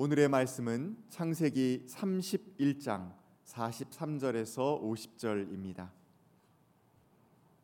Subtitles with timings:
[0.00, 3.10] 오늘의 말씀은 창세기 31장
[3.44, 5.88] 43절에서 50절입니다.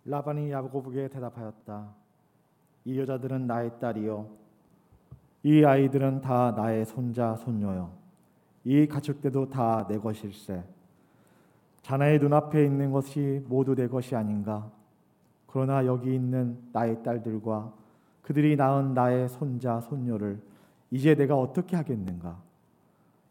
[0.05, 1.95] 라반이 야곱에게 대답하였다.
[2.87, 4.29] 이 여자들은 나의 딸이요.
[5.45, 7.93] 이 아이들은 다 나의 손자 손녀요.
[8.65, 10.65] 이 가축대도 다 내 것일세.
[11.83, 14.73] 자네의 눈앞에 있는 것이 모두 내 것이 아닌가?
[15.47, 17.73] 그러나 여기 있는 나의 딸들과
[18.23, 20.43] 그들이 낳은 나의 손자 손녀를
[20.95, 22.41] 이제 내가 어떻게 하겠는가?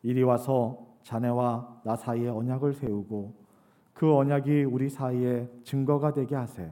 [0.02, 3.34] 이리 와서 자네와 나 사이에 언약을 세우고
[3.94, 6.70] 그 언약이 우리 사이에 증거가 되게 하세.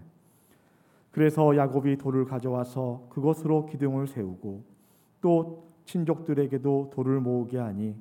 [1.12, 4.64] 그래서 야곱이 돌을 가져와서 그것으로 기둥을 세우고
[5.22, 7.96] 또 친족들에게도 돌을 모으게 하니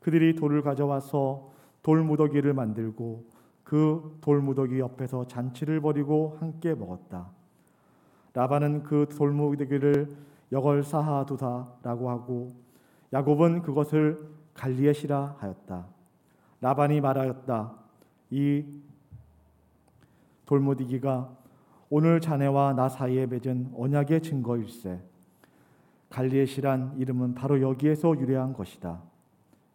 [0.00, 1.52] 그들이 돌을 가져와서
[1.84, 3.26] 돌무더기를 만들고
[3.62, 7.28] 그 돌무더기 옆에서 잔치를 벌이고 함께 먹었다.
[8.34, 12.52] 라반은 그 돌무더기를 여걸 사하두다라고 하고
[13.12, 15.86] 야곱은 그것을 갈리엣이라 하였다.
[16.60, 17.72] 라반이 말하였다.
[18.30, 18.64] 이
[20.46, 21.36] 돌무더기가
[21.90, 25.00] 오늘 자네와 나 사이에 맺은 언약의 증거일세.
[26.10, 29.00] 갈리엣이란 이름은 바로 여기에서 유래한 것이다.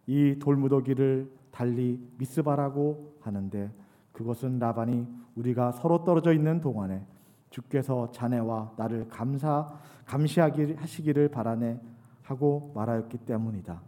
[0.07, 3.71] 이 돌무더기를 달리 미스바라고 하는데
[4.11, 7.05] 그것은 라반이 우리가 서로 떨어져 있는 동안에
[7.53, 9.71] 주께서 자네와 나를 감사
[10.05, 11.79] 감시하기 하시기를 바라네
[12.23, 13.79] 하고 말하였기 때문이다.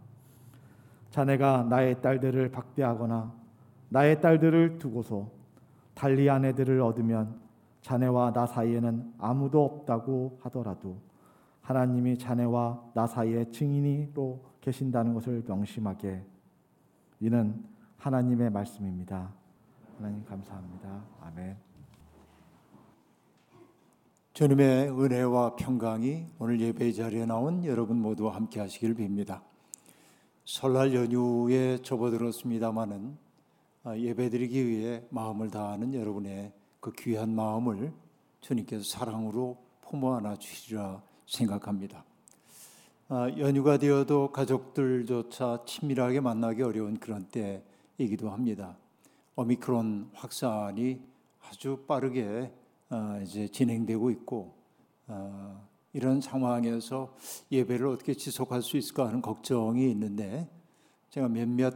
[1.10, 3.32] 자네가 나의 딸들을 박대하거나
[3.88, 5.28] 나의 딸들을 두고서
[5.94, 7.40] 달리 아내들을 얻으면
[7.80, 10.98] 자네와 나 사이에는 아무도 없다고 하더라도
[11.62, 16.22] 하나님이 자네와 나 사이에 증인이로 계신다는 것을 명심하게
[17.18, 17.64] 이는
[17.96, 19.32] 하나님의 말씀입니다.
[19.98, 21.02] 하나님 감사합니다.
[21.22, 21.65] 아멘.
[24.36, 29.40] 주님의 은혜와 평강이 오늘 예배 자리에 나온 여러분 모두와 함께 하시길 빕니다.
[30.44, 33.16] 설날 연휴에 접어들었습니다마는
[33.84, 37.94] 아, 예배드리기 위해 마음을 다하는 여러분의 그 귀한 마음을
[38.42, 39.56] 주님께서 사랑으로
[39.88, 42.04] 품어 안아 주시리라 생각합니다.
[43.08, 48.76] 아, 연휴가 되어도 가족들조차 친밀하게 만나기 어려운 그런 때이기도 합니다.
[49.34, 51.00] 오미크론 확산이
[51.48, 52.52] 아주 빠르게
[52.88, 54.54] 어, 이제 진행되고 있고
[55.08, 57.16] 어, 이런 상황에서
[57.50, 60.48] 예배를 어떻게 지속할 수 있을까 하는 걱정이 있는데
[61.10, 61.74] 제가 몇몇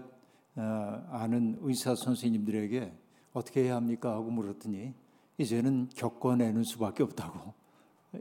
[0.57, 2.93] 어, 아는 의사 선생님들에게
[3.33, 4.95] 어떻게 해야 합니까 하고 물었더니
[5.39, 7.55] 이제는 겪어내는 수밖에 없다고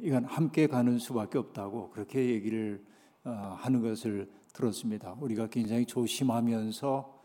[0.02, 2.86] 이건 함께 가는 수밖에 없다고 그렇게 얘기를
[3.24, 5.16] 하는 것을 들었습니다.
[5.20, 7.20] 우리가 굉장히 조심하면서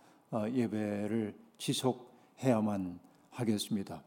[0.51, 2.99] 예배를 지속해야만
[3.31, 4.03] 하겠습니다.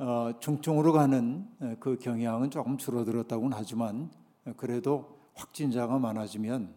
[0.00, 1.44] 어, 중증으로 가는
[1.80, 4.08] 그 경향은 조금 줄어들었다고는 하지만
[4.56, 6.72] 그래도 확진자가 많아지면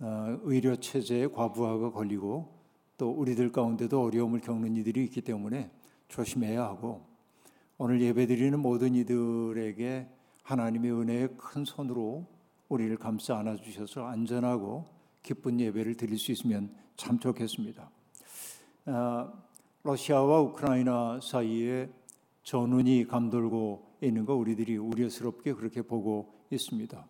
[0.00, 2.56] 어, 의료 체제에 과부하가 걸리고
[2.96, 5.70] 또 우리들 가운데도 어려움을 겪는 이들이 있기 때문에
[6.08, 7.04] 조심해야 하고
[7.76, 10.08] 오늘 예배드리는 모든 이들에게
[10.42, 12.26] 하나님의 은혜의 큰 손으로
[12.70, 14.86] 우리를 감싸 안아 주셔서 안전하고
[15.22, 17.90] 기쁜 예배를 드릴 수 있으면 참 좋겠습니다.
[18.86, 19.32] 어,
[19.82, 21.90] 러시아와 우크라이나 사이에
[22.46, 27.04] 전운이 감돌고 있는 거 우리들이 우려스럽게 그렇게 보고 있습니다.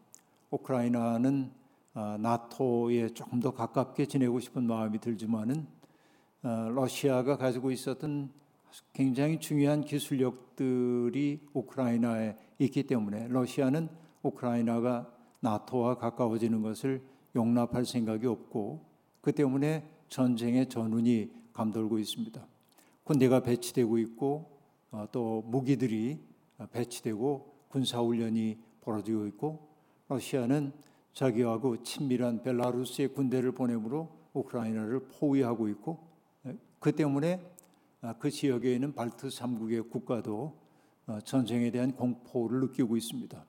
[0.51, 1.51] 우크라이나는
[1.93, 5.67] 아, 나토에 조금 더 가깝게 지내고 싶은 마음이 들지만은
[6.41, 8.31] 아, 러시아가 가지고 있었던
[8.95, 13.91] 굉장히 중요한 기술력들이 우크라이나에 있기 때문에 러시아는
[14.23, 17.03] 우크라이나가 나토와 가까워지는 것을
[17.35, 18.87] 용납할 생각이 없고
[19.21, 22.47] 그 때문에 전쟁의 전운이 감돌고 있습니다.
[23.05, 24.56] 군대가 배치되고 있고 어,
[25.13, 26.19] 또 무기들이
[26.73, 29.69] 배치되고 군사 훈련이 벌어지고 있고
[30.09, 30.73] 러시아는
[31.13, 36.07] 자기하고 친밀한 벨라루스의 군대를 보내므로 우크라이나를 포위하고 있고
[36.79, 37.41] 그 때문에
[38.03, 40.57] 아, 그 지역에 있는 발트 3국의 국가도
[41.07, 43.45] 어, 전쟁에 대한 공포를 느끼고 있습니다.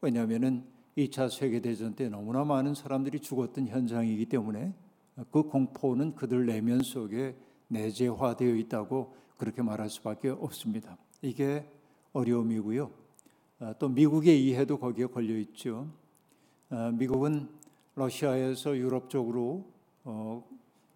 [0.00, 0.64] 왜냐하면은
[0.98, 4.74] 2차 세계 대전 때 너무나 많은 사람들이 죽었던 현장이기 때문에
[5.30, 7.36] 그 공포는 그들 내면 속에
[7.68, 10.96] 내재화되어 있다고 그렇게 말할 수밖에 없습니다.
[11.22, 11.64] 이게
[12.12, 12.90] 어려움이고요.
[13.58, 15.88] 아, 또 미국의 이해도 거기에 걸려 있죠.
[16.70, 17.48] 아, 미국은
[17.94, 19.64] 러시아에서 유럽 쪽으로
[20.04, 20.44] 어,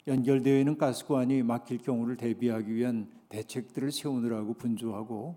[0.06, 5.36] 연결되어 있는 가스관이 막힐 경우를 대비하기 위한 대책들을 세우느라고 분주하고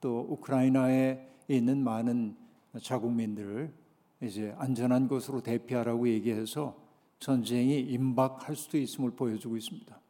[0.00, 2.36] 또 우크라이나에 있는 많은
[2.82, 3.72] 자국민들을
[4.22, 6.76] 이제 안전한 곳으로 대피하라고 얘기해서
[7.18, 10.00] 전쟁이 임박할 수도 있음을 보여주고 있습니다.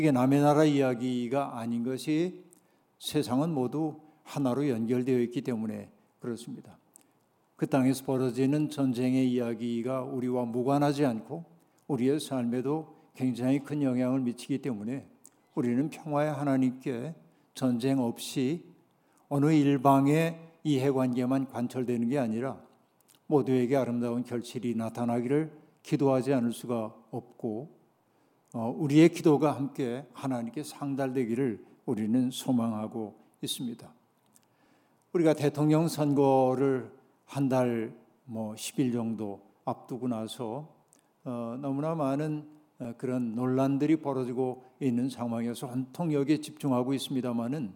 [0.00, 2.44] 이게 남의 나라 이야기가 아닌 것이
[3.00, 5.90] 세상은 모두 하나로 연결되어 있기 때문에
[6.20, 6.78] 그렇습니다.
[7.56, 11.44] 그 땅에서 벌어지는 전쟁의 이야기가 우리와 무관하지 않고
[11.88, 15.04] 우리의 삶에도 굉장히 큰 영향을 미치기 때문에
[15.56, 17.16] 우리는 평화의 하나님께
[17.54, 18.64] 전쟁 없이
[19.28, 22.56] 어느 일방의 이해관계만 관철되는 게 아니라
[23.26, 25.50] 모두에게 아름다운 결실이 나타나기를
[25.82, 27.77] 기도하지 않을 수가 없고 어,
[28.54, 33.92] 우리의 기도가 함께 하나님께 상달되기를 우리는 소망하고 있습니다.
[35.12, 36.92] 우리가 대통령 선거를
[37.24, 40.68] 한 달 뭐 10일 정도 앞두고 나서
[41.24, 42.46] 어, 너무나 많은
[42.78, 47.72] 어, 그런 논란들이 벌어지고 있는 상황에서 온통 여기에 집중하고 있습니다만은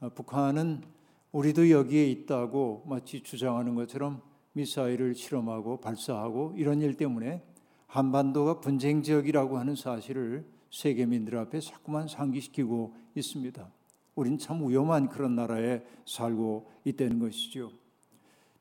[0.00, 0.82] 어, 북한은
[1.30, 4.22] 우리도 여기에 있다고 마치 주장하는 것처럼
[4.54, 7.44] 미사일을 실험하고 발사하고 이런 일 때문에
[7.86, 13.68] 한반도가 분쟁 지역이라고 하는 사실을 세계민들 앞에 자꾸만 상기시키고 있습니다.
[14.14, 17.70] 우린 참 위험한 그런 나라에 살고 있다는 것이죠.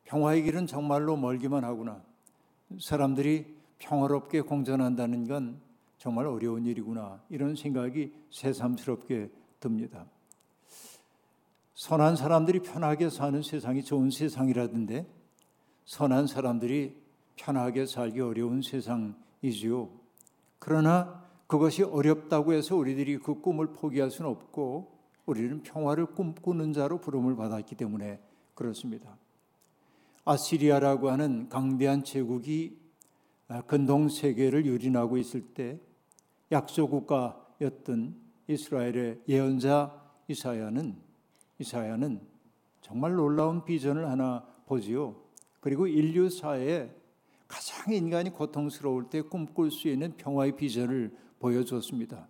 [0.04, 2.04] 평화의 길은 정말로 멀기만 하구나.
[2.80, 5.60] 사람들이 평화롭게 공존한다는 건
[5.98, 7.21] 정말 어려운 일이구나.
[7.30, 10.06] 이런 생각이 새삼스럽게 듭니다.
[11.74, 15.06] 선한 사람들이 편하게 사는 세상이 좋은 세상이라던데
[15.86, 16.95] 선한 사람들이
[17.36, 19.90] 편하게 살기 어려운 세상이지요.
[20.60, 24.96] 그러나 그것이 어렵다고 해서 우리들이 그 꿈을 포기할 수는 없고
[25.26, 28.20] 우리는 평화를 꿈꾸는 자로 부름을 받았기 때문에
[28.54, 29.18] 그렇습니다.
[30.24, 32.78] 아시리아라고 하는 강대한 제국이
[33.68, 35.80] 근동 세계를 유린하고 있을 때
[36.52, 38.16] 약소 국가였던
[38.48, 40.96] 이스라엘의 예언자 이사야는
[41.60, 42.22] 이사야는
[42.81, 45.16] 정말 놀라운 비전을 하나 보지요.
[45.60, 46.90] 그리고 인류 사회에
[47.56, 52.28] 가장 인간이 고통스러울 때 꿈꿀 수 있는 평화의 비전을 보여줬습니다.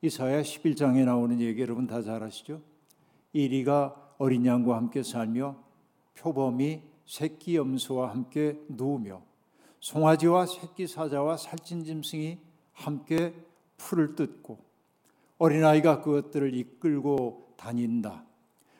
[0.00, 2.62] 이사야 11장에 나오는 얘기 여러분 다 잘 아시죠?
[3.34, 5.56] 이리가 어린 양과 함께 살며
[6.14, 9.20] 표범이 새끼 염소와 함께 누우며
[9.80, 12.38] 송아지와 새끼 사자와 살찐 짐승이
[12.72, 13.34] 함께
[13.76, 14.56] 풀을 뜯고
[15.36, 18.24] 어린아이가 그것들을 이끌고 다닌다.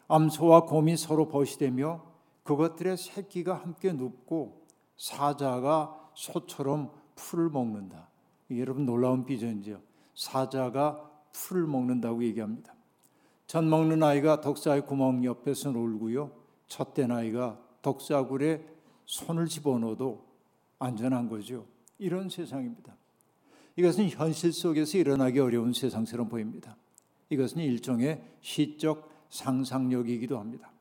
[0.09, 2.03] 암소와 곰이 서로 벗이되며
[2.45, 4.62] 그것들의 새끼가 함께 눕고
[4.97, 8.09] 사자가 소처럼 풀을 먹는다.
[8.51, 9.81] 여러분 놀라운 비전이죠.
[10.15, 12.75] 사자가 풀을 먹는다고 얘기합니다.
[13.47, 16.31] 젖 먹는 아이가 독사의 구멍 옆에서 놀고요.
[16.69, 18.65] 젖된 아이가 독사굴에
[19.05, 20.25] 손을 집어넣어도
[20.79, 21.67] 안전한 거죠.
[21.99, 22.97] 이런 세상입니다.
[23.77, 26.77] 이것은 현실 속에서 일어나기 어려운 세상처럼 보입니다.
[27.31, 30.72] 이것은 일종의 시적 상상력이기도 합니다.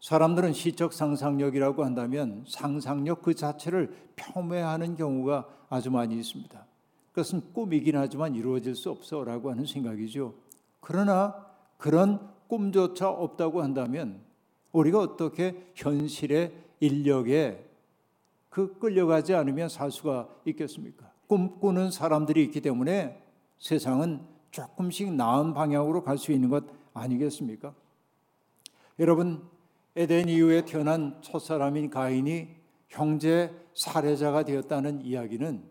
[0.00, 6.66] 사람들은 시적 상상력이라고 한다면 상상력 그 자체를 폄훼하는 경우가 아주 많이 있습니다.
[7.10, 10.34] 그것은 꿈이긴 하지만 이루어질 수 없어라고 하는 생각이죠.
[10.80, 14.20] 그러나 그런 꿈조차 없다고 한다면
[14.72, 17.68] 우리가 어떻게 현실의 인력에
[18.48, 21.10] 그 끌려가지 않으면 살 수가 있겠습니까?
[21.26, 23.22] 꿈꾸는 사람들이 있기 때문에
[23.58, 24.20] 세상은
[24.50, 26.64] 조금씩 나은 방향으로 갈 수 있는 것
[26.94, 27.72] 아니겠습니까?
[28.98, 29.42] 여러분
[30.00, 32.48] 에덴 이후에 태어난 첫사람인 가인이
[32.88, 35.62] 형제 살해자가 되었다는 이야기는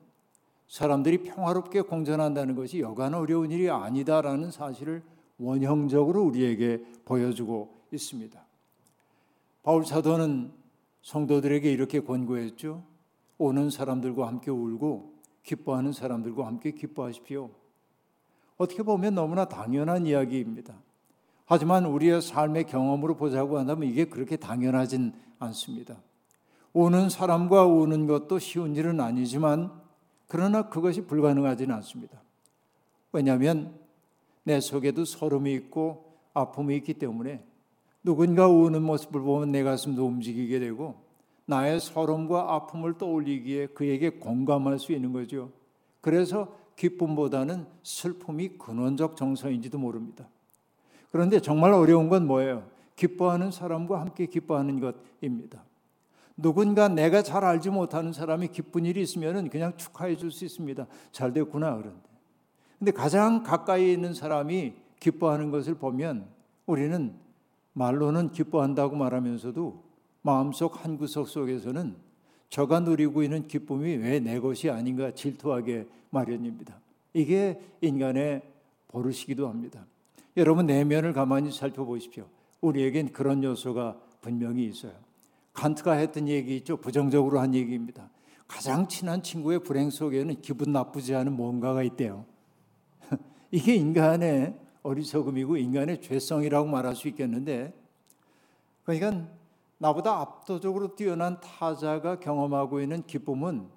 [0.67, 5.01] 사람들이 평화롭게 공존한다는 것이 여간 어려운 일이 아니다라는 사실을
[5.39, 8.39] 원형적으로 우리에게 보여주고 있습니다.
[9.63, 10.51] 바울 사도는
[11.01, 12.83] 성도들에게 이렇게 권고했죠.
[13.39, 15.11] 오는 사람들과 함께 울고
[15.41, 17.49] 기뻐하는 사람들과 함께 기뻐하십시오.
[18.57, 20.75] 어떻게 보면 너무나 당연한 이야기입니다.
[21.51, 25.97] 하지만 우리의 삶의 경험으로 보자고 한다면 이게 그렇게 당연하진 않습니다.
[26.73, 29.71] 오는 사람과 우는 것도 쉬운 일은 아니지만
[30.27, 32.21] 그러나 그것이 불가능하지는 않습니다.
[33.11, 33.73] 왜냐하면
[34.43, 37.43] 내 속에도 서름이 있고 아픔이 있기 때문에
[38.03, 41.01] 누군가 우는 모습을 보면 내 가슴도 움직이게 되고
[41.47, 45.49] 나의 서름과 아픔을 떠올리기에 그에게 공감할 수 있는 거죠.
[45.99, 50.27] 그래서 기쁨보다는 슬픔이 근원적 정서인지도 모릅니다.
[51.11, 52.63] 그런데 정말 어려운 건 뭐예요?
[52.95, 55.63] 기뻐하는 사람과 함께 기뻐하는 것입니다.
[56.37, 60.87] 누군가 내가 잘 알지 못하는 사람이 기쁜 일이 있으면 그냥 축하해 줄 수 있습니다.
[61.11, 62.09] 잘 됐구나 그런데.
[62.77, 66.27] 근데 가장 가까이 있는 사람이 기뻐하는 것을 보면
[66.65, 67.13] 우리는
[67.73, 69.83] 말로는 기뻐한다고 말하면서도
[70.21, 71.95] 마음속 한 구석 속에서는
[72.49, 76.79] 저가 누리고 있는 기쁨이 왜 내 것이 아닌가 질투하게 마련입니다.
[77.13, 78.41] 이게 인간의
[78.87, 79.85] 버릇이기도 합니다.
[80.39, 82.25] 여러분 내면을 가만히 살펴보십시오.
[82.61, 84.93] 우리에겐 그런 요소가 분명히 있어요.
[85.53, 86.77] 칸트가 했던 얘기 있죠.
[86.77, 88.09] 부정적으로 한 얘기입니다.
[88.47, 92.25] 가장 친한 친구의 불행 속에는 기분 나쁘지 않은 뭔가가 있대요.
[93.51, 97.73] 이게 인간의 어리석음이고 인간의 죄성이라고 말할 수 있겠는데,
[98.83, 99.27] 그러니까
[99.77, 103.69] 나보다 압도적으로 뛰어난 타자가 경험하고 있는 기쁨은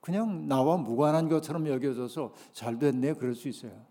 [0.00, 3.89] 그냥 나와 무관한 것처럼 여겨져서 잘 됐네 그럴 수 있어요.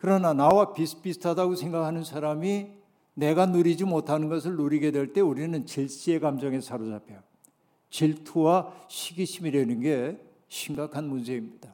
[0.00, 2.68] 그러나 나와 비슷비슷하다고 생각하는 사람이
[3.14, 7.18] 내가 누리지 못하는 것을 누리게 될 때 우리는 질시의 감정에 사로잡혀요.
[7.90, 11.70] 질투와 시기심이라는 게 심각한 문제입니다.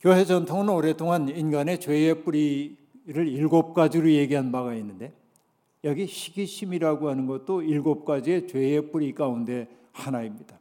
[0.00, 2.76] 교회 전통은 오랫동안 인간의 죄의 뿌리를
[3.06, 5.12] 일곱 가지로 얘기한 바가 있는데
[5.84, 10.58] 여기 시기심이라고 하는 것도 일곱 가지의 죄의 뿌리 가운데 하나입니다.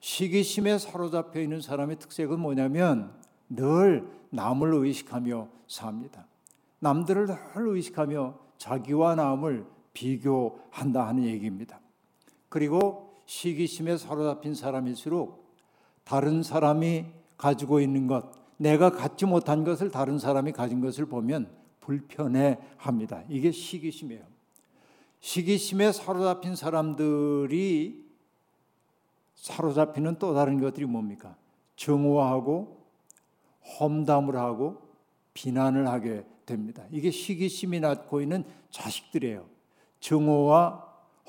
[0.00, 3.12] 시기심에 사로잡혀 있는 사람의 특색은 뭐냐면
[3.48, 6.26] 늘 남을 의식하며 삽니다.
[6.80, 11.80] 남들을 늘 의식하며 자기와 남을 비교한다 하는 얘기입니다.
[12.48, 15.44] 그리고 시기심에 사로잡힌 사람일수록
[16.04, 22.58] 다른 사람이 가지고 있는 것, 내가 갖지 못한 것을 다른 사람이 가진 것을 보면 불편해
[22.76, 23.22] 합니다.
[23.28, 24.24] 이게 시기심이에요.
[25.20, 28.04] 시기심에 사로잡힌 사람들이
[29.34, 31.36] 사로잡히는 또 다른 것들이 뭡니까?
[31.76, 32.83] 증오하고
[33.66, 34.82] 험담을 하고
[35.34, 36.84] 비난을 하게 됩니다.
[36.90, 39.46] 이게 시기심이 낳고 있는 자식들이에요.
[40.00, 40.86] 증오와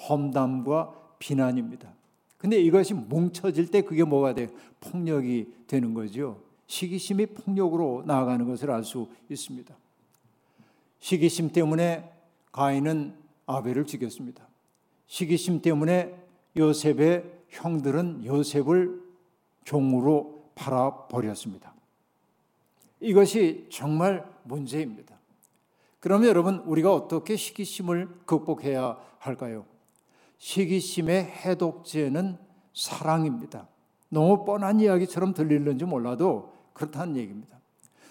[0.09, 1.93] 험담과 비난입니다.
[2.37, 4.49] 근데 이것이 뭉쳐질 때 그게 뭐가 돼요?
[4.81, 6.41] 폭력이 되는 거죠.
[6.67, 9.73] 시기심이 폭력으로 나아가는 것을 알 수 있습니다.
[10.99, 12.11] 시기심 때문에
[12.51, 13.15] 가인은
[13.45, 14.47] 아벨을 죽였습니다.
[15.07, 16.15] 시기심 때문에
[16.57, 19.03] 요셉의 형들은 요셉을
[19.63, 21.74] 종으로 팔아 버렸습니다.
[23.05, 25.15] 이것이 정말 문제입니다.
[25.99, 29.65] 그러면 여러분 우리가 어떻게 시기심을 극복해야 할까요?
[30.39, 32.37] 시기심의 해독제는
[32.73, 33.67] 사랑입니다.
[34.09, 37.59] 너무 뻔한 이야기처럼 들릴는지 몰라도 그렇다는 얘기입니다.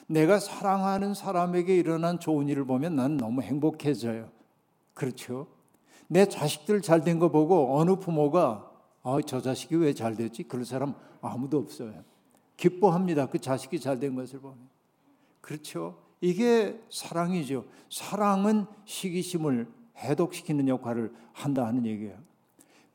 [0.06, 4.30] 내가 사랑하는 사람에게 일어난 좋은 일을 보면 난 너무 행복해져요.
[4.94, 5.48] 그렇죠?
[6.06, 8.70] 내 자식들 잘 된 거 보고 어느 부모가
[9.02, 10.44] 아, 저 자식이 왜 잘 됐지?
[10.44, 12.04] 그런 사람 아무도 없어요.
[12.56, 13.26] 기뻐합니다.
[13.26, 14.73] 그 자식이 잘 된 것을 보면.
[15.44, 15.98] 그렇죠?
[16.22, 17.66] 이게 사랑이죠.
[17.90, 22.16] 사랑은 시기심을 해독시키는 역할을 한다 하는 얘기예요.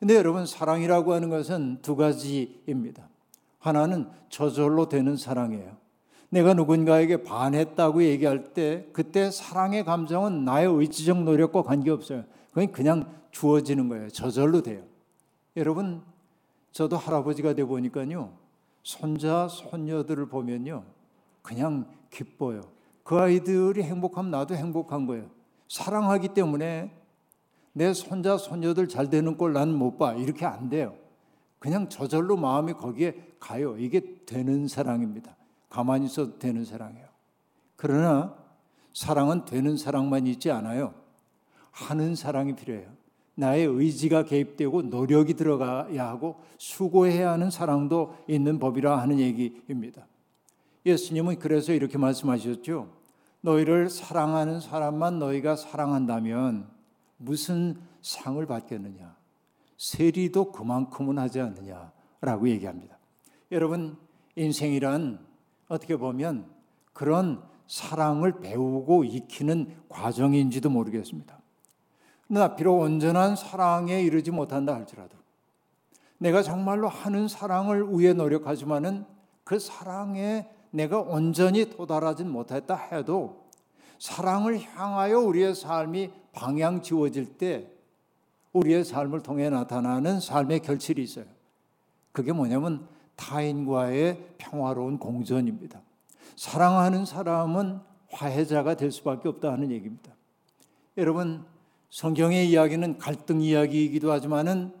[0.00, 3.08] 근데 여러분 사랑이라고 하는 것은 두 가지입니다.
[3.60, 5.76] 하나는 저절로 되는 사랑이에요.
[6.30, 12.24] 내가 누군가에게 반했다고 얘기할 때 그때 사랑의 감정은 나의 의지적 노력과 관계없어요.
[12.48, 14.08] 그건 그냥 주어지는 거예요.
[14.08, 14.82] 저절로 돼요.
[15.56, 16.02] 여러분
[16.72, 18.32] 저도 할아버지가 돼 보니까요.
[18.82, 20.82] 손자 손녀들을 보면요.
[21.42, 22.62] 그냥 기뻐요.
[23.02, 25.30] 그 아이들이 행복하면 나도 행복한 거예요.
[25.68, 26.94] 사랑하기 때문에
[27.72, 30.14] 내 손자 손녀들 잘 되는 걸 나는 못 봐.
[30.14, 30.94] 이렇게 안 돼요.
[31.58, 33.76] 그냥 저절로 마음이 거기에 가요.
[33.78, 35.36] 이게 되는 사랑입니다.
[35.68, 37.06] 가만히 있어도 되는 사랑이에요.
[37.76, 38.34] 그러나
[38.92, 40.94] 사랑은 되는 사랑만 있지 않아요.
[41.70, 42.90] 하는 사랑이 필요해요.
[43.36, 50.06] 나의 의지가 개입되고 노력이 들어가야 하고 수고해야 하는 사랑도 있는 법이라 하는 얘기입니다.
[50.86, 52.88] 예수님은 그래서 이렇게 말씀하셨죠.
[53.42, 56.68] 너희를 사랑하는 사람만 너희가 사랑한다면
[57.16, 59.16] 무슨 상을 받겠느냐?
[59.76, 62.98] 세리도 그만큼은 하지 않느냐라고 얘기합니다.
[63.50, 63.96] 여러분
[64.36, 65.18] 인생이란
[65.68, 66.50] 어떻게 보면
[66.92, 71.40] 그런 사랑을 배우고 익히는 과정인지도 모르겠습니다.
[72.28, 75.16] 그러나 비록 온전한 사랑에 이르지 못한다 할지라도
[76.18, 79.06] 내가 정말로 하는 사랑을 위해 노력하지만은
[79.44, 83.44] 그 사랑에 내가 온전히 도달하진 못했다 해도
[83.98, 87.70] 사랑을 향하여 우리의 삶이 방향 지워질 때
[88.52, 91.26] 우리의 삶을 통해 나타나는 삶의 결실이 있어요.
[92.12, 92.86] 그게 뭐냐면
[93.16, 95.80] 타인과의 평화로운 공존입니다.
[96.36, 100.12] 사랑하는 사람은 화해자가 될 수밖에 없다 하는 얘기입니다.
[100.96, 101.44] 여러분
[101.90, 104.72] 성경의 이야기는 갈등 이야기이기도 하지만은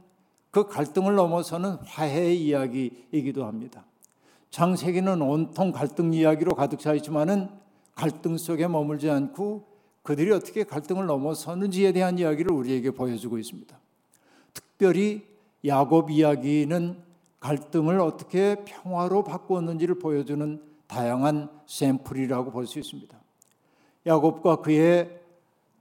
[0.50, 3.84] 그 갈등을 넘어서는 화해 이야기이기도 합니다.
[4.50, 7.48] 창세기는 온통 갈등 이야기로 가득 차 있지만은
[7.94, 9.68] 갈등 속에 머물지 않고
[10.02, 13.78] 그들이 어떻게 갈등을 넘어서는지에 대한 이야기를 우리에게 보여주고 있습니다.
[14.54, 15.26] 특별히
[15.64, 16.96] 야곱 이야기는
[17.38, 23.18] 갈등을 어떻게 평화로 바꾸었는지를 보여주는 다양한 샘플이라고 볼 수 있습니다.
[24.06, 25.20] 야곱과 그의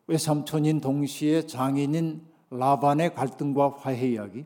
[0.07, 2.21] 외삼촌인 동시에 장인인
[2.51, 4.45] 라반의 갈등과 화해 이야기,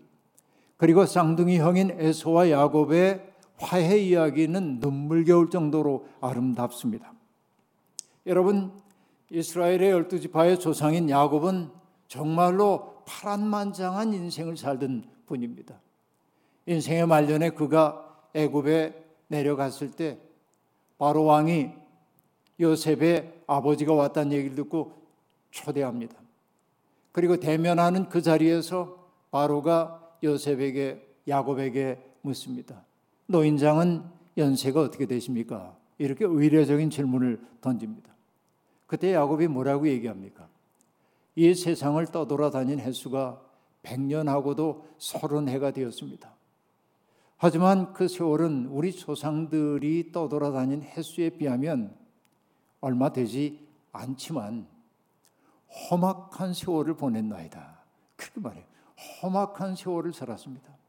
[0.77, 3.32] 그리고 쌍둥이 형인 에서와 야곱의
[3.63, 7.13] 화해 이야기는 눈물겨울 정도로 아름답습니다.
[8.25, 8.73] 여러분,
[9.31, 11.69] 이스라엘의 열두 지파의 조상인 야곱은
[12.07, 15.79] 정말로 파란만장한 인생을 살던 분입니다.
[16.65, 20.19] 인생의 말년에 그가 애굽에 내려갔을 때
[20.97, 21.71] 바로 왕이
[22.59, 24.93] 요셉의 아버지가 왔다는 얘기를 듣고
[25.51, 26.15] 초대합니다.
[27.11, 28.97] 그리고 대면하는 그 자리에서
[29.31, 32.83] 바로가 요셉에게 야곱에게 묻습니다.
[33.33, 34.03] 노인장은
[34.37, 35.75] 연세가 어떻게 되십니까?
[35.97, 38.13] 이렇게 의례적인 질문을 던집니다.
[38.85, 40.47] 그때 야곱이 뭐라고 얘기합니까?
[41.35, 43.41] 이 세상을 떠돌아다닌 횟수가
[43.81, 46.31] 100년하고도 30해가 되었습니다.
[47.37, 51.95] 하지만 그 세월은 우리 조상들이 떠돌아다닌 횟수에 비하면
[52.81, 54.67] 얼마 되지 않지만
[55.89, 57.79] 험악한 세월을 보냈나이다.
[58.15, 58.63] 그렇게 말해요.
[59.21, 60.82] 험악한 세월을 살았습니다.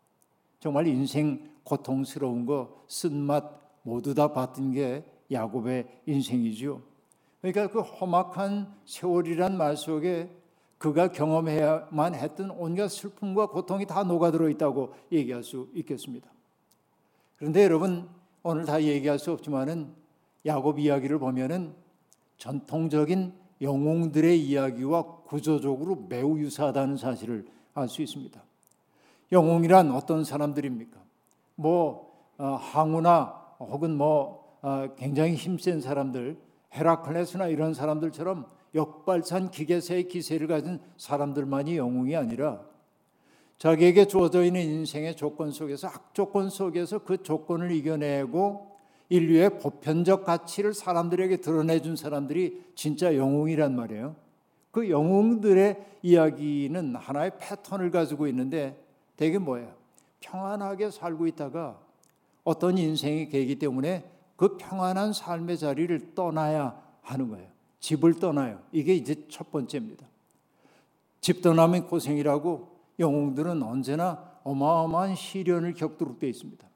[0.65, 6.81] 정말 인생 고통스러운 거, 쓴맛 모두 다 받은 게 야곱의 인생이죠.
[7.43, 10.35] 그러니까 그 험악한 세월이란 말 속에
[10.79, 16.31] 그가 경험해야만 했던 온갖 슬픔과 고통이 다 녹아들어 있다고 얘기할 수 있겠습니다.
[17.37, 18.09] 그런데 여러분
[18.43, 19.93] 오늘 다 얘기할 수 없지만은
[20.47, 21.75] 야곱 이야기를 보면은
[22.39, 28.43] 전통적인 영웅들의 이야기와 구조적으로 매우 유사하다는 사실을 알 수 있습니다.
[29.33, 30.99] 영웅이란 어떤 사람들입니까?
[31.57, 36.39] 뭐 어, 항우나 혹은 뭐 어, 굉장히 힘센 사람들,
[36.75, 42.63] 헤라클레스나 이런 사람들처럼 역발산 기계세의 기세를 가진 사람들만이 영웅이 아니라
[43.59, 48.75] 자기에게 주어져 있는 인생의 조건 속에서 악조건 속에서 그 조건을 이겨내고
[49.09, 54.17] 인류의 보편적 가치를 사람들에게 드러내준 사람들이 진짜 영웅이란 말이에요.
[54.71, 58.77] 그 영웅들의 이야기는 하나의 패턴을 가지고 있는데
[59.17, 59.73] 대개 뭐예요?
[60.21, 61.79] 평안하게 살고 있다가
[62.43, 67.49] 어떤 인생이 계기 때문에 그 평안한 삶의 자리를 떠나야 하는 거예요.
[67.81, 68.61] 집을 떠나요.
[68.73, 70.07] 이게 이제 첫 번째입니다.
[71.21, 72.69] 집 떠나면 고생이라고
[72.99, 76.67] 영웅들은 언제나 어마어마한 시련을 겪도록 되어 있습니다.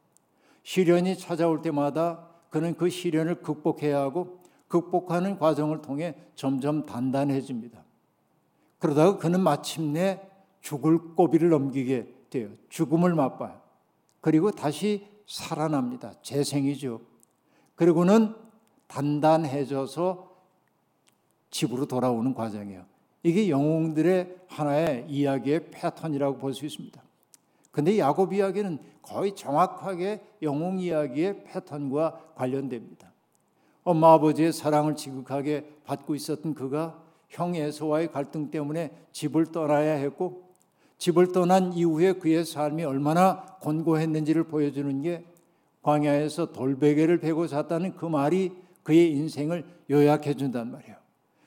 [0.63, 7.83] 시련이 찾아올 때마다 그는 그 시련을 극복해야 하고 극복하는 과정을 통해 점점 단단해집니다.
[8.79, 10.21] 그러다가 그는 마침내
[10.61, 12.51] 죽을 고비를 넘기게 돼요.
[12.69, 13.61] 죽음을 맛봐요.
[14.21, 16.13] 그리고 다시 살아납니다.
[16.23, 17.01] 재생이죠.
[17.75, 18.35] 그리고는
[18.87, 20.29] 단단해져서
[21.51, 22.85] 집으로 돌아오는 과정이에요.
[23.23, 27.03] 이게 영웅들의 하나의 이야기의 패턴이라고 볼 수 있습니다.
[27.71, 33.13] 근데 야곱 이야기는 거의 정확하게 영웅 이야기의 패턴과 관련됩니다.
[33.85, 40.48] 엄마 아버지의 사랑을 지극하게 받고 있었던 그가 형 에서와의 갈등 때문에 집을 떠나야 했고
[40.99, 45.25] 집을 떠난 이후에 그의 삶이 얼마나 곤고했는지를 보여주는 게
[45.83, 50.97] 광야에서 돌베개를 베고 잤다는 그 말이 그의 인생을 요약해 준단 말이에요.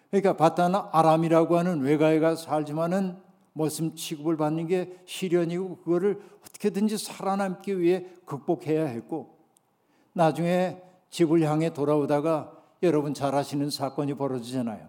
[0.09, 3.17] 그러니까 바다나 아람이라고 하는 외가에 가 살지만은
[3.53, 9.37] 모습 취급을 받는 게 시련이고 그거를 어떻게든지 살아남기 위해 극복해야 했고
[10.13, 14.87] 나중에 집을 향해 돌아오다가 여러분 잘 아시는 사건이 벌어지잖아요.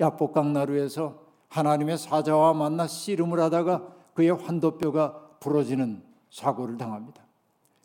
[0.00, 1.23] 야복강 나루에서
[1.54, 7.22] 하나님의 사자와 만나 씨름을 하다가 그의 환도뼈가 부러지는 사고를 당합니다.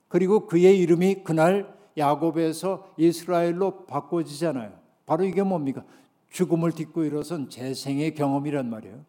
[0.08, 4.71] 그리고 그의 이름이 그날 야곱에서 이스라엘로 바꿔지잖아요.
[5.05, 5.84] 바로 이게 뭡니까?
[6.32, 9.05] 죽음을 딛고 일어선 재생의 경험이란 말이에요.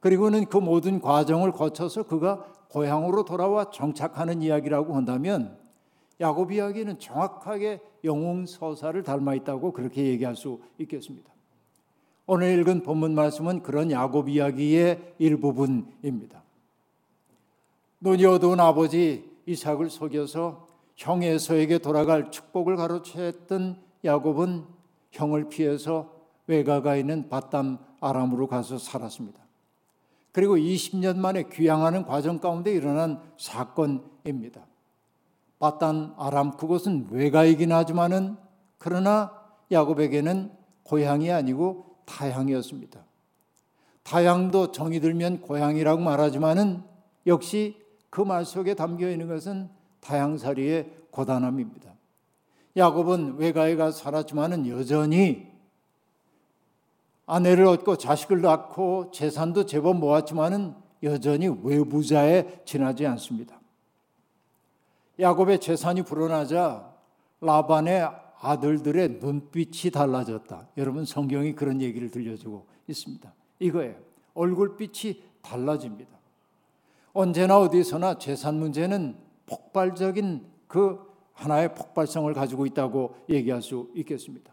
[0.00, 5.56] 그리고는 그 모든 과정을 거쳐서 그가 고향으로 돌아와 정착하는 이야기라고 한다면
[6.20, 11.37] 야곱 이야기는 정확하게 영웅 서사를 닮아 있다고 그렇게 얘기할 수 있겠습니다.
[12.30, 16.42] 오늘 읽은 본문 말씀은 그런 야곱 이야기의 일부분입니다.
[18.00, 24.66] 눈이 어두운 아버지 이삭을 속여서 형 에서에게 돌아갈 축복을 가로챘던 야곱은
[25.10, 26.12] 형을 피해서
[26.46, 29.40] 외가가 있는 바담 아람으로 가서 살았습니다.
[30.30, 34.66] 그리고 20년 만에 귀향하는 과정 가운데 일어난 사건입니다.
[35.58, 38.36] 바단 아람 그곳은 외가이긴 하지만은
[38.76, 39.32] 그러나
[39.72, 43.00] 야곱에게는 고향이 아니고 타향이었습니다.
[44.02, 46.82] 타향도 정이 들면 고향이라고 말하지만은
[47.26, 47.76] 역시
[48.10, 49.68] 그 말 속에 담겨 있는 것은
[50.00, 51.92] 타향살이의 고단함입니다.
[52.76, 55.46] 야곱은 외가에 가 살았지만은 여전히
[57.26, 63.60] 아내를 얻고 자식을 낳고 재산도 제법 모았지만은 여전히 외부자에 지나지 않습니다.
[65.20, 66.94] 야곱의 재산이 불어나자
[67.40, 68.08] 라반의
[68.40, 70.68] 아들들의 눈빛이 달라졌다.
[70.76, 73.32] 여러분 성경이 그런 얘기를 들려주고 있습니다.
[73.58, 73.96] 이거예요.
[74.34, 76.18] 얼굴빛이 달라집니다.
[77.12, 81.00] 언제나 어디서나 재산 문제는 폭발적인 그
[81.32, 84.52] 하나의 폭발성을 가지고 있다고 얘기할 수 있겠습니다.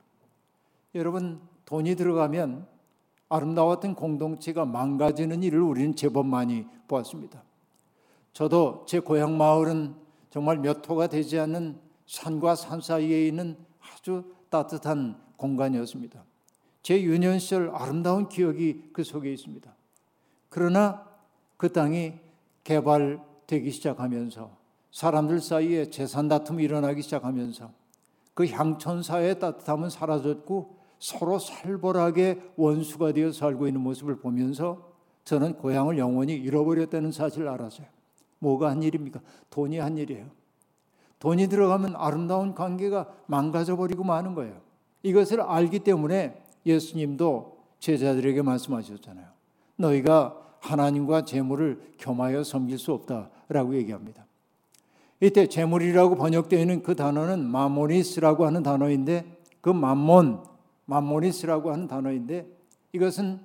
[0.95, 2.67] 여러분 돈이 들어가면
[3.29, 7.43] 아름다웠던 공동체가 망가지는 일을 우리는 제법 많이 보았습니다.
[8.33, 9.95] 저도 제 고향 마을은
[10.29, 13.57] 정말 몇 호가 되지 않는 산과 산 사이에 있는
[14.05, 16.23] 아주 따뜻한 공간이었습니다.
[16.83, 19.73] 제 유년 시절 아름다운 기억이 그 속에 있습니다.
[20.49, 21.07] 그러나
[21.57, 22.13] 그 땅이
[22.63, 24.55] 개발되기 시작하면서
[24.91, 27.71] 사람들 사이에 재산 다툼이 일어나기 시작하면서
[28.35, 36.35] 그 향촌사의 따뜻함은 사라졌고 서로 살벌하게 원수가 되어 살고 있는 모습을 보면서 저는 고향을 영원히
[36.35, 37.87] 잃어버렸다는 사실을 알았어요.
[38.37, 39.19] 뭐가 한 일입니까?
[39.49, 40.29] 돈이 한 일이에요.
[41.25, 44.61] 돈이 들어가면 아름다운 관계가 망가져 버리고 마는 거예요.
[45.01, 49.25] 이것을 알기 때문에 예수님도 제자들에게 말씀하셨잖아요.
[49.77, 54.27] 너희가 하나님과 재물을 겸하여 섬길 수 없다라고 얘기합니다.
[55.19, 59.25] 이때 재물이라고 번역되어 있는 그 단어는 마모니스라고 하는 단어인데
[59.61, 60.43] 그 맘몬,
[60.85, 62.45] 마모니스라고 하는 단어인데
[62.93, 63.39] 이것은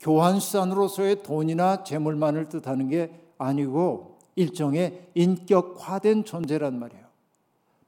[0.00, 7.03] 교환수단으로서의 돈이나 재물만을 뜻하는 게 아니고 일종의 인격화된 존재란 말이에요.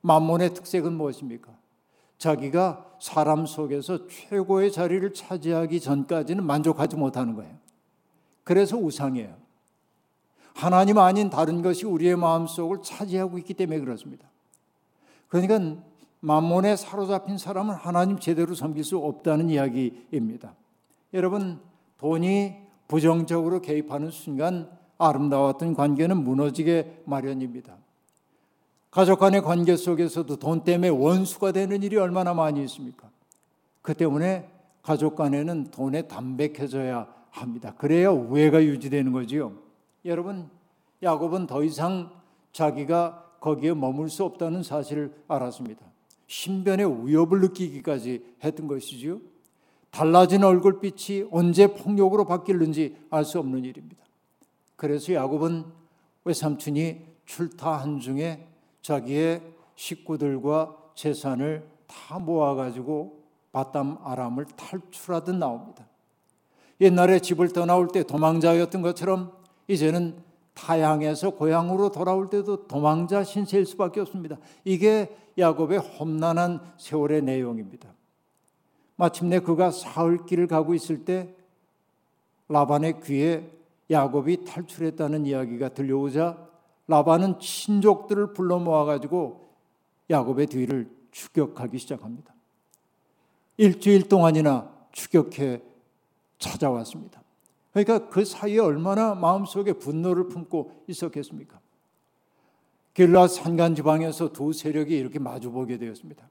[0.06, 1.50] 만몬의 특색은 무엇입니까?
[2.18, 7.52] 자기가 사람 속에서 최고의 자리를 차지하기 전까지는 만족하지 못하는 거예요.
[8.44, 9.34] 그래서 우상이에요.
[10.54, 14.28] 하나님 아닌 다른 것이 우리의 마음속을 차지하고 있기 때문에 그렇습니다.
[15.28, 15.82] 그러니까
[16.20, 20.54] 만몬에 사로잡힌 사람은 하나님 제대로 섬길 수 없다는 이야기입니다.
[21.14, 21.60] 여러분
[21.98, 22.54] 돈이
[22.86, 27.76] 부정적으로 개입하는 순간 아름다웠던 관계는 무너지게 마련입니다.
[28.90, 33.10] 가족 간의 관계 속에서도 돈 때문에 원수가 되는 일이 얼마나 많이 있습니까?
[33.82, 34.48] 그 때문에
[34.82, 37.74] 가족 간에는 돈에 담백해져야 합니다.
[37.76, 39.52] 그래야 우애가 유지되는 거지요.
[40.04, 40.48] 여러분,
[41.02, 42.10] 야곱은 더 이상
[42.52, 45.84] 자기가 거기에 머물 수 없다는 사실을 알았습니다.
[46.26, 49.20] 신변의 위협을 느끼기까지 했던 것이지요.
[49.90, 54.04] 달라진 얼굴빛이 언제 폭력으로 바뀔는지 알 수 없는 일입니다.
[54.76, 55.64] 그래서 야곱은
[56.24, 58.46] 외삼촌이 출타한 중에
[58.86, 59.42] 자기의
[59.74, 63.20] 식구들과 재산을 다 모아가지고
[63.50, 65.88] 바담 아람을 탈출하듯 나옵니다.
[66.80, 69.32] 옛날에 집을 떠나올 때 도망자였던 것처럼
[69.66, 70.22] 이제는
[70.54, 74.38] 타향에서 고향으로 돌아올 때도 도망자 신세일 수밖에 없습니다.
[74.64, 77.92] 이게 야곱의 험난한 세월의 내용입니다.
[78.94, 81.34] 마침내 그가 사흘 길을 가고 있을 때
[82.48, 83.50] 라반의 귀에
[83.90, 86.45] 야곱이 탈출했다는 이야기가 들려오자
[86.88, 89.48] 라반은 친족들을 불러 모아 가지고
[90.08, 92.34] 야곱의 뒤를 추격하기 시작합니다.
[93.56, 95.62] 일주일 동안이나 추격해
[96.38, 97.22] 찾아왔습니다.
[97.72, 101.60] 그러니까 그 사이에 얼마나 마음속에 분노를 품고 있었겠습니까?
[102.94, 106.26] 길라 산간 지방에서 두 세력이 이렇게 마주보게 되었습니다.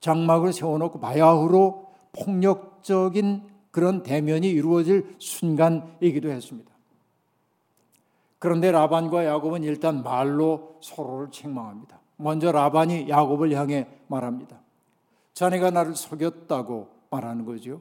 [0.00, 6.70] 장막을 세워놓고 바야흐로 폭력적인 그런 대면이 이루어질 순간이기도 했습니다.
[8.38, 12.00] 그런데 라반과 야곱은 일단 말로 서로를 책망합니다.
[12.16, 14.60] 먼저 라반이 야곱을 향해 말합니다.
[15.34, 17.80] 자네가 나를 속였다고 말하는 거죠.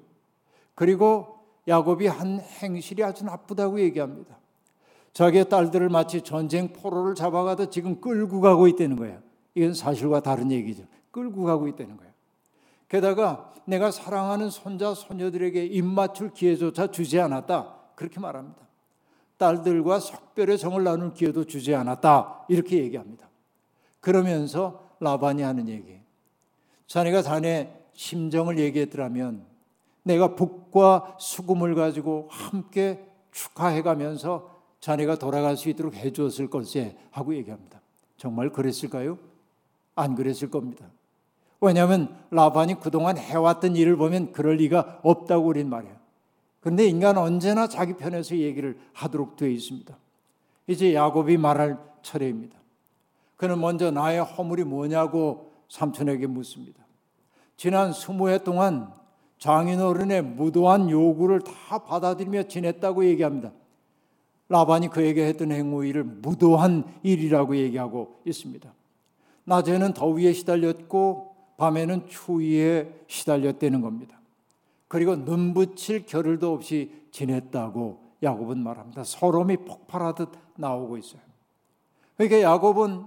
[0.75, 4.37] 그리고 야곱이 한 행실이 아주 나쁘다고 얘기합니다.
[5.13, 9.19] 자기의 딸들을 마치 전쟁 포로를 잡아가도 지금 끌고 가고 있다는 거예요.
[9.55, 10.83] 이건 사실과 다른 얘기죠.
[11.09, 12.13] 끌고 가고 있다는 거예요.
[12.87, 17.73] 게다가 내가 사랑하는 손자 손녀들에게 입맞출 기회조차 주지 않았다.
[17.95, 18.66] 그렇게 말합니다.
[19.37, 22.45] 딸들과 석별의 정을 나눌 기회도 주지 않았다.
[22.49, 23.27] 이렇게 얘기합니다.
[23.99, 25.99] 그러면서 라반이 하는 얘기.
[26.87, 29.45] 자네가 자네 심정을 얘기했더라면
[30.03, 37.35] 내가 북과 수금을 가지고 함께 축하해 가면서 자네가 돌아갈 수 있도록 해 주었을 걸세 하고
[37.35, 37.81] 얘기합니다.
[38.15, 39.17] 정말 그랬을까요?
[39.95, 40.85] 안 그랬을 겁니다.
[41.59, 45.95] 왜냐하면 라반이 그동안 해왔던 일을 보면 그럴 리가 없다고 우린 말이에요.
[46.67, 49.97] 그런데 인간은 언제나 자기 편에서 얘기를 하도록 되어 있습니다.
[50.67, 52.57] 이제 야곱이 말할 차례입니다.
[53.37, 56.85] 그는 먼저 나의 허물이 뭐냐고 삼촌에게 묻습니다.
[57.55, 58.91] 지난 스무 해 동안
[59.37, 63.53] 장인어른의 무도한 요구를 다 받아들이며 지냈다고 얘기합니다.
[64.49, 68.73] 라반이 그에게 했던 행위를 무도한 일이라고 얘기하고 있습니다.
[69.45, 74.16] 낮에는 더위에 시달렸고 밤에는 추위에 시달렸다는 겁니다.
[74.87, 79.03] 그리고 눈붙일 겨를도 없이 지냈다고 야곱은 말합니다.
[79.03, 81.21] 서름이 폭발하듯 나오고 있어요.
[82.15, 83.05] 그러니까 야곱은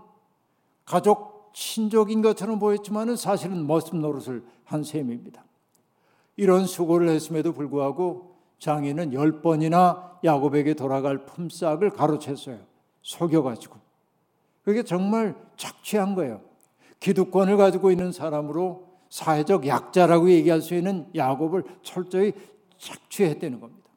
[0.85, 5.45] 가족 친족인 것처럼 보였지만 사실은 머슴 노릇을 한 셈입니다.
[6.37, 12.61] 이런 수고를 했음에도 불구하고 장인은 열 번이나 야곱에게 돌아갈 품삯을 가로챘어요.
[13.03, 13.79] 속여가지고.
[14.63, 16.43] 그게 정말 착취한 거예요.
[17.01, 22.33] 기득권을 가지고 있는 사람으로 사회적 약자라고 얘기할 수 있는 야곱을 철저히
[22.79, 23.91] 착취했다는 겁니다.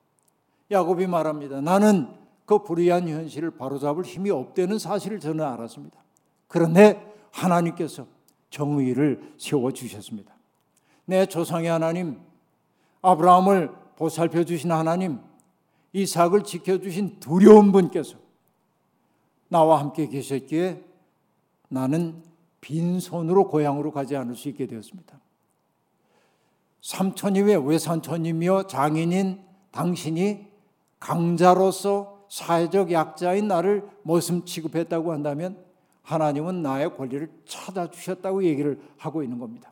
[0.72, 1.62] 야곱이 말합니다.
[1.62, 2.08] 나는
[2.46, 5.98] 그 불의한 현실을 바로잡을 힘이 없다는 사실을 저는 알았습니다.
[6.48, 8.06] 그런데 하나님께서
[8.50, 10.34] 정의를 세워 주셨습니다.
[11.06, 12.20] 내 조상의 하나님,
[13.02, 15.20] 아브라함을 보살펴 주신 하나님,
[15.94, 18.18] 이삭을 지켜 주신 두려운 분께서
[19.48, 20.84] 나와 함께 계셨기에
[21.70, 22.24] 나는
[22.64, 25.20] 빈손으로 고향으로 가지 않을 수 있게 되었습니다.
[26.82, 30.48] 삼촌이며 외삼촌이며 장인인 당신이
[31.00, 35.58] 강자로서 사회적 약자인 나를 모습 취급했다고 한다면
[36.04, 39.72] 하나님은 나의 권리를 찾아주셨다고 얘기를 하고 있는 겁니다.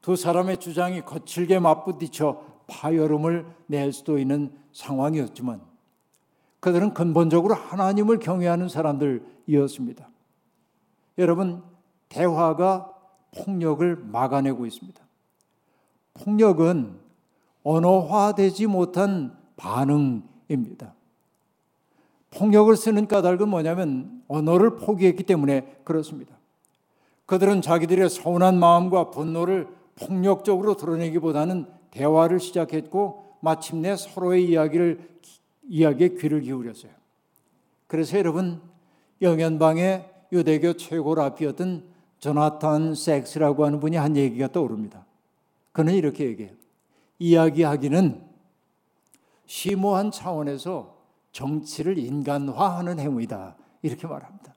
[0.00, 5.60] 두 사람의 주장이 거칠게 맞부딪혀 파열음을 낼 수도 있는 상황이었지만
[6.60, 10.08] 그들은 근본적으로 하나님을 경외하는 사람들이었습니다.
[11.18, 11.62] 여러분,
[12.16, 12.94] 대화가
[13.36, 15.02] 폭력을 막아내고 있습니다.
[16.14, 16.96] 폭력은
[17.62, 20.94] 언어화되지 못한 반응입니다.
[22.30, 26.34] 폭력을 쓰는 까닭은 뭐냐면 언어를 포기했기 때문에 그렇습니다.
[27.26, 35.18] 그들은 자기들의 서운한 마음과 분노를 폭력적으로 드러내기보다는 대화를 시작했고 마침내 서로의 이야기를
[35.68, 36.92] 이야기에 귀를 기울였어요.
[37.86, 38.62] 그래서 여러분
[39.20, 45.04] 영연방의 유대교 최고 라피였던 조나탄 섹스라고 하는 분이 한 얘기가 떠오릅니다.
[45.72, 46.54] 그는 이렇게 얘기해요.
[47.18, 48.22] 이야기하기는
[49.46, 50.96] 심오한 차원에서
[51.32, 53.56] 정치를 인간화하는 행위다.
[53.82, 54.54] 이렇게 말합니다.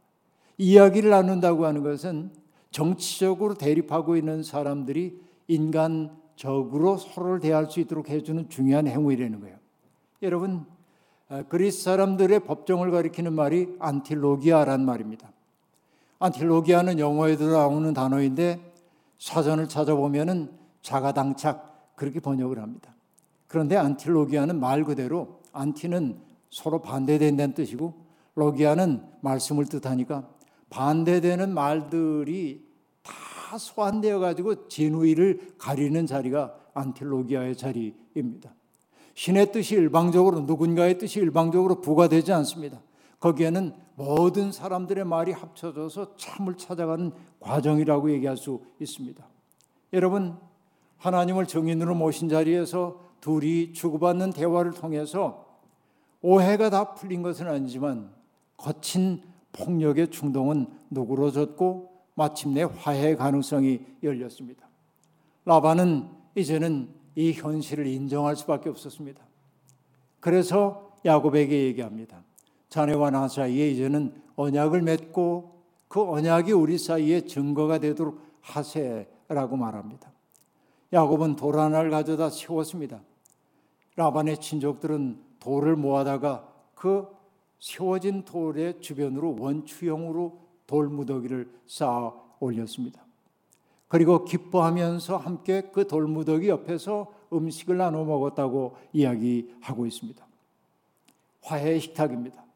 [0.57, 2.31] 이야기를 나눈다고 하는 것은
[2.71, 9.57] 정치적으로 대립하고 있는 사람들이 인간적으로 서로를 대할 수 있도록 해주는 중요한 행위라는 거예요.
[10.21, 10.65] 여러분,
[11.29, 15.31] 아, 그리스 사람들의 법정을 가리키는 말이 안틸로기아란 말입니다.
[16.19, 18.59] 안틸로기아는 영어에도 나오는 단어인데
[19.17, 20.51] 사전을 찾아보면은
[20.81, 22.93] 자가당착 그렇게 번역을 합니다.
[23.47, 26.19] 그런데 안틸로기아는 말 그대로 안티는
[26.51, 27.93] 서로 반대된다는 뜻이고
[28.35, 30.29] 로기아는 말씀을 뜻하니까
[30.69, 32.67] 반대되는 말들이
[33.01, 38.53] 다 소환되어 가지고 진위를 가리는 자리가 안틸로기아의 자리입니다.
[39.15, 42.79] 신의 뜻이 일방적으로 누군가의 뜻이 일방적으로 부과되지 않습니다.
[43.19, 49.23] 거기에는 모든 사람들의 말이 합쳐져서 참을 찾아가는 과정이라고 얘기할 수 있습니다.
[49.93, 50.37] 여러분
[50.97, 55.45] 하나님을 정인으로 모신 자리에서 둘이 주고받는 대화를 통해서
[56.21, 58.11] 오해가 다 풀린 것은 아니지만
[58.57, 64.67] 거친 폭력의 충동은 누그러졌고 마침내 화해 가능성이 열렸습니다.
[65.45, 69.23] 라반은 이제는 이 현실을 인정할 수밖에 없었습니다.
[70.19, 72.23] 그래서 야곱에게 얘기합니다.
[72.69, 80.11] 자네와 나 사이에 이제는 언약을 맺고 그 언약이 우리 사이에 증거가 되도록 하세라고 말합니다.
[80.93, 83.01] 야곱은 돌 하나를 가져다 세웠습니다.
[83.95, 87.07] 라반의 친족들은 돌을 모아다가 그
[87.59, 93.01] 세워진 돌의 주변으로 원추형으로 돌무더기를 쌓아 올렸습니다.
[93.87, 100.25] 그리고 기뻐하면서 함께 그 돌무더기 옆에서 음식을 나눠 먹었다고 이야기하고 있습니다.
[101.41, 102.48] 화해 식탁입니다.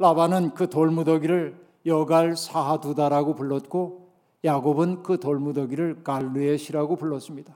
[0.00, 4.08] 라반은 그 돌무더기를 여갈 사하두다라고 불렀고
[4.42, 7.54] 야곱은 그 돌무더기를 갈르엣이라고 불렀습니다.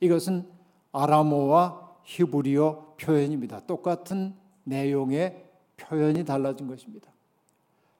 [0.00, 0.48] 이것은
[0.92, 3.60] 아람어와 히브리어 표현입니다.
[3.66, 4.34] 똑같은
[4.64, 5.44] 내용의
[5.76, 7.10] 표현이 달라진 것입니다.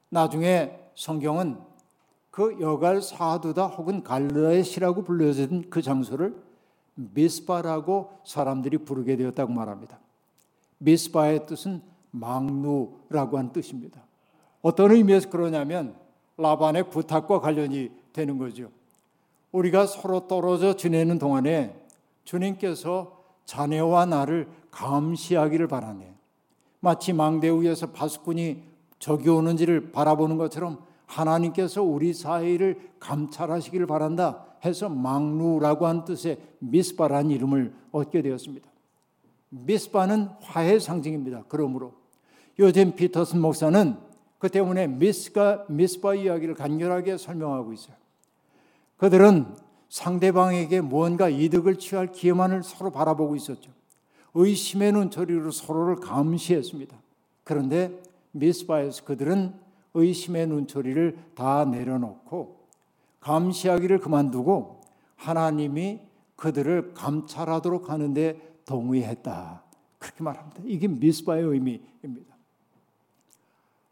[0.09, 1.59] 나중에 성경은
[2.31, 6.35] 그 여갈 사두다 혹은 갈르엣이라고 불려진 그 장소를
[6.95, 9.99] 미스바라고 사람들이 부르게 되었다고 말합니다.
[10.79, 11.83] 미스바의 뜻은
[12.17, 14.03] 망누라고 한 뜻입니다.
[14.63, 15.95] 어떤 의미에서 그러냐면
[16.37, 18.71] 라반의 부탁과 관련이 되는 거죠.
[19.53, 21.75] 우리가 서로 떨어져 지내는 동안에
[22.25, 26.13] 주님께서 자네와 나를 감시하기를 바라네.
[26.81, 28.63] 마치 망대 위에서 바수꾼이
[28.99, 37.73] 적이 오는지를 바라보는 것처럼 하나님께서 우리 사이를 감찰하시기를 바란다 해서 망루라고 한 뜻의 미스바라는 이름을
[37.93, 38.69] 얻게 되었습니다.
[39.51, 41.45] 미스바는 화해 상징입니다.
[41.49, 41.95] 그러므로
[42.59, 43.97] 요즘 피터슨 목사는
[44.39, 47.97] 그 때문에 미스가 미스바 이야기를 간결하게 설명하고 있어요.
[48.97, 49.47] 그들은
[49.89, 53.71] 상대방에게 무언가 이득을 취할 기회만을 서로 바라보고 있었죠.
[54.35, 56.97] 의심의 눈초리로 서로를 감시했습니다.
[57.45, 59.55] 그런데 미스바에서 그들은
[59.95, 62.57] 의심의 눈초리를 다 내려놓고
[63.21, 64.83] 감시하기를 그만두고
[65.17, 66.01] 하나님이
[66.37, 69.63] 그들을 감찰하도록 하는데 동의했다.
[69.99, 70.63] 그렇게 말합니다.
[70.67, 72.36] 이게 미스바의 의미입니다.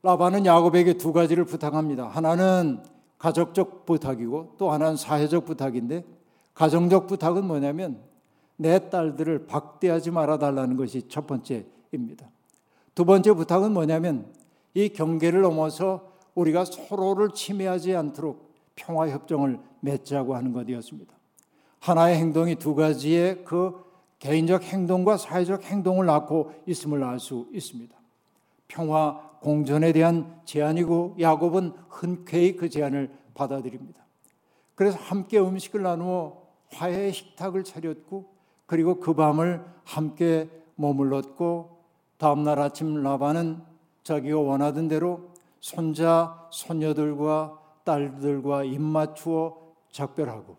[0.04, 2.06] 라반은 야곱에게 두 가지를 부탁합니다.
[2.06, 2.82] 하나는
[3.16, 6.04] 가족적 부탁이고 또 하나는 사회적 부탁인데
[6.52, 8.02] 가정적 부탁은 뭐냐면
[8.56, 12.28] 내 딸들을 박대하지 말아 달라는 것이 첫 번째입니다.
[12.94, 14.26] 두 번째 부탁은 뭐냐면
[14.74, 21.14] 이 경계를 넘어서 우리가 서로를 침해하지 않도록 평화 협정을 맺자고 하는 것이었습니다.
[21.80, 23.82] 하나의 행동이 두 가지의 그
[24.18, 27.94] 개인적 행동과 사회적 행동을 낳고 있음을 알 수 있습니다.
[28.68, 34.02] 평화 공존에 대한 제안이고 야곱은 흔쾌히 그 제안을 받아들입니다.
[34.74, 36.40] 그래서 함께 음식을 나누어
[36.72, 38.24] 화해의 식탁을 차렸고
[38.64, 41.76] 그리고 그 밤을 함께 머물렀고
[42.16, 43.60] 다음날 아침 라반은
[44.02, 45.28] 자기가 원하던 대로
[45.60, 49.58] 손자 손녀들과 딸들과 입맞추어
[49.92, 50.56] 작별하고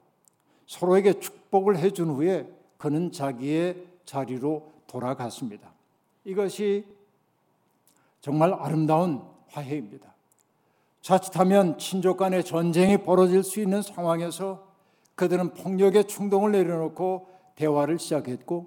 [0.68, 5.74] 서로에게 축복을 해준 후에 그는 자기의 자리로 돌아갔습니다.
[6.24, 6.86] 이것이
[8.26, 10.16] 정말 아름다운 화해입니다.
[11.04, 14.68] 자칫하면 친족 간의 전쟁이 벌어질 수 있는 상황에서
[15.14, 18.66] 그들은 폭력의 충동을 내려놓고 대화를 시작했고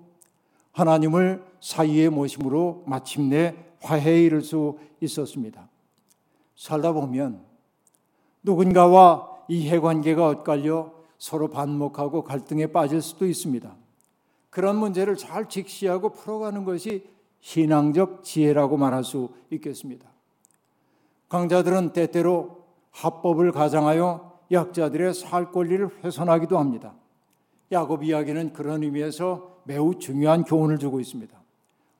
[0.71, 5.69] 하나님을 사이에 모심으로 마침내 화해에 이를 수 있었습니다.
[6.55, 7.45] 살다 보면
[8.45, 13.75] 누군가와 이해관계가 엇갈려 서로 반목하고 갈등에 빠질 수도 있습니다.
[14.51, 20.09] 그런 문제를 잘 직시하고 풀어가는 것이 신앙적 지혜라고 말할 수 있겠습니다.
[21.29, 26.95] 강자들은 때때로 합법을 가장하여 약자들의 살 권리를 훼손하기도 합니다.
[27.71, 31.39] 야곱 이야기는 그런 의미에서 매우 중요한 교훈을 주고 있습니다.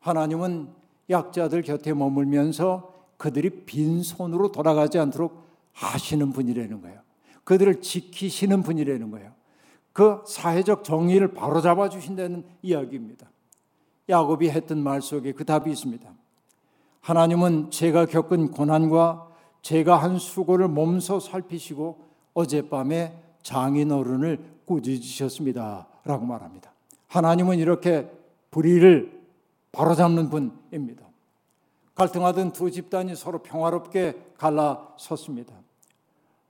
[0.01, 0.69] 하나님은
[1.11, 7.01] 약자들 곁에 머물면서 그들이 빈손으로 돌아가지 않도록 하시는 분이라는 거예요.
[7.45, 9.33] 그들을 지키시는 분이라는 거예요.
[9.93, 13.29] 그 사회적 정의를 바로잡아 주신다는 이야기입니다.
[14.09, 16.09] 야곱이 했던 말 속에 그 답이 있습니다.
[17.01, 19.29] 하나님은 제가 겪은 고난과
[19.63, 21.99] 제가 한 수고를 몸소 살피시고
[22.35, 25.89] 어젯밤에 장인 어른을 꾸짖으셨습니다.
[26.05, 26.73] 라고 말합니다.
[27.09, 28.11] 하나님은 이렇게
[28.51, 29.21] 불의를
[29.73, 31.07] 바로잡는 분입니다.
[31.95, 35.55] 갈등하던 두 집단이 서로 평화롭게 갈라섰습니다.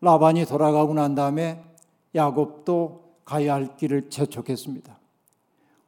[0.00, 1.64] 라반이 돌아가고 난 다음에
[2.14, 4.97] 야곱도 가야 할 길을 재촉했습니다.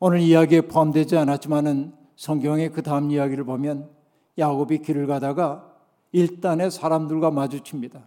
[0.02, 3.90] 오늘 이야기에 포함되지 않았지만은 성경의 그 다음 이야기를 보면
[4.38, 5.70] 야곱이 길을 가다가
[6.12, 8.02] 일단의 사람들과 마주칩니다.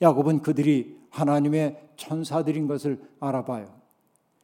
[0.00, 3.68] 야곱은 그들이 하나님의 천사들인 것을 알아봐요.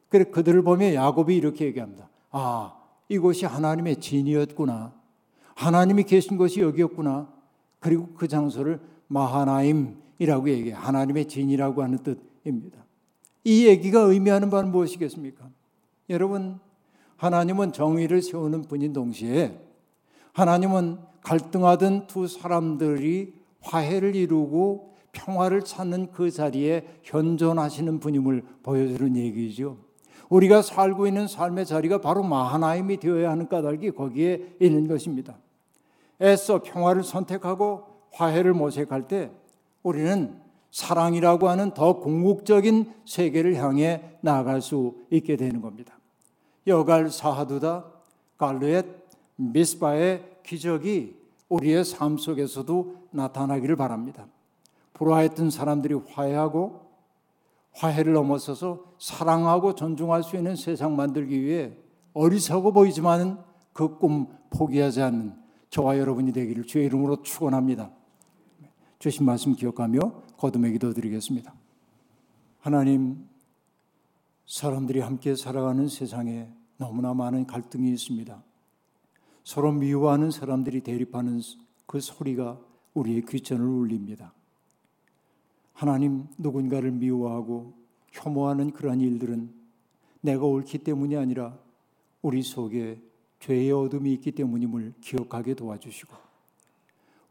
[0.09, 2.09] 그래 그들을 보며 야곱이 이렇게 얘기합니다.
[2.31, 2.75] 아,
[3.07, 4.93] 이곳이 하나님의 진이었구나.
[5.55, 7.31] 하나님이 계신 것이 여기였구나.
[7.79, 12.83] 그리고 그 장소를 마하나임이라고 얘기해 하나님의 진이라고 하는 뜻입니다.
[13.45, 15.49] 이 얘기가 의미하는 바는 무엇이겠습니까?
[16.09, 16.59] 여러분,
[17.17, 19.59] 하나님은 정의를 세우는 분인 동시에
[20.33, 29.77] 하나님은 갈등하던 두 사람들이 화해를 이루고 평화를 찾는 그 자리에 현존하시는 분임을 보여주는 얘기죠.
[30.29, 35.37] 우리가 살고 있는 삶의 자리가 바로 마하나임이 되어야 하는 까닭이 거기에 있는 것입니다.
[36.21, 39.31] 애써 평화를 선택하고 화해를 모색할 때
[39.83, 40.39] 우리는
[40.71, 45.96] 사랑이라고 하는 더 궁극적인 세계를 향해 나아갈 수 있게 되는 겁니다.
[46.67, 47.85] 여갈 사하두다
[48.37, 48.85] 갈르엣
[49.37, 51.15] 미스바의 기적이
[51.49, 54.27] 우리의 삶 속에서도 나타나기를 바랍니다.
[54.93, 56.87] 불화했던 사람들이 화해하고
[57.71, 61.73] 화해를 넘어서서 사랑하고 존중할 수 있는 세상 만들기 위해
[62.13, 65.35] 어리석어 보이지만 그 꿈 포기하지 않는
[65.69, 67.91] 저와 여러분이 되기를 주의 이름으로 축원합니다.
[68.99, 69.99] 주신 말씀 기억하며
[70.37, 71.53] 거듭의 기도 드리겠습니다.
[72.59, 73.27] 하나님
[74.47, 78.41] 사람들이 함께 살아가는 세상에 너무나 많은 갈등이 있습니다.
[79.43, 81.41] 서로 미워하는 사람들이 대립하는
[81.85, 82.57] 그 소리가
[82.93, 84.33] 우리의 귀천을 울립니다.
[85.73, 87.73] 하나님 누군가를 미워하고
[88.11, 89.53] 혐오하는 그러한 일들은
[90.21, 91.57] 내가 옳기 때문이 아니라
[92.21, 93.01] 우리 속에
[93.41, 96.15] 죄의 어둠이 있기 때문임을 기억하게 도와주시고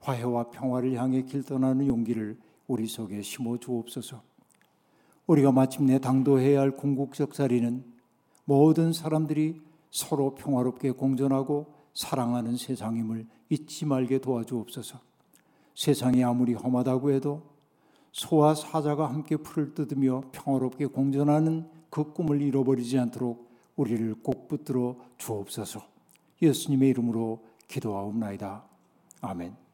[0.00, 4.35] 화해와 평화를 향해 길 떠나는 용기를 우리 속에 심어 주옵소서.
[5.26, 7.84] 우리가 마침내 당도해야 할 궁극적 자리는
[8.44, 9.60] 모든 사람들이
[9.90, 15.00] 서로 평화롭게 공존하고 사랑하는 세상임을 잊지 말게 도와주옵소서.
[15.74, 17.42] 세상이 아무리 험하다고 해도
[18.12, 25.82] 소와 사자가 함께 풀을 뜯으며 평화롭게 공존하는 그 꿈을 잃어버리지 않도록 우리를 꼭 붙들어 주옵소서.
[26.40, 28.64] 예수님의 이름으로 기도하옵나이다.
[29.20, 29.65] 아멘.